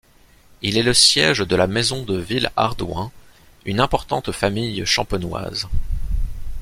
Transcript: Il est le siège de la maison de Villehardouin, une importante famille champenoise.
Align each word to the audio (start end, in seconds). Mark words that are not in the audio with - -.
Il 0.63 0.79
est 0.79 0.81
le 0.81 0.95
siège 0.95 1.41
de 1.47 1.55
la 1.55 1.67
maison 1.67 2.01
de 2.01 2.17
Villehardouin, 2.17 3.11
une 3.65 3.79
importante 3.79 4.31
famille 4.31 4.83
champenoise. 4.83 5.67